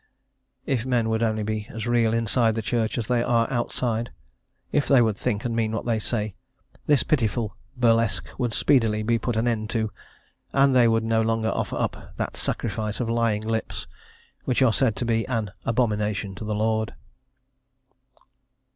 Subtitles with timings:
[0.65, 4.09] If men would only be as real inside the church as they are outside;
[4.71, 6.33] if they would think and mean what they say,
[6.87, 9.91] this pitiful burlesque would speedily be put an end to,
[10.53, 13.85] and they would no longer offer up that sacrifice of lying lips,
[14.43, 16.95] which are said to be "an abomination to the Lord."